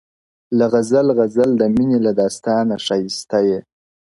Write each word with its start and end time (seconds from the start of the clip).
•له 0.57 0.65
غزل 0.73 1.07
غزل 1.17 1.51
د 1.57 1.63
میني 1.73 1.99
له 2.05 2.11
داستانه 2.19 2.75
ښایسته 2.85 3.39
یې.. 3.47 3.59